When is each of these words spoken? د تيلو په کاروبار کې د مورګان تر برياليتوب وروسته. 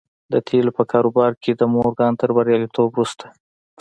د 0.33 0.35
تيلو 0.47 0.71
په 0.77 0.83
کاروبار 0.91 1.31
کې 1.43 1.51
د 1.55 1.61
مورګان 1.73 2.13
تر 2.21 2.29
برياليتوب 2.37 2.89
وروسته. 2.91 3.25